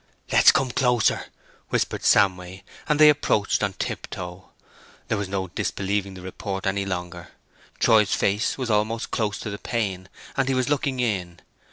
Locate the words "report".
6.23-6.65